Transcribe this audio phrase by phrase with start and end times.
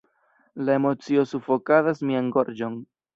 [0.69, 2.79] La emocio sufokadas mian gorĝon.